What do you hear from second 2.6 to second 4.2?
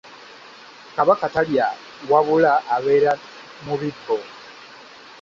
abeera mu bibbo.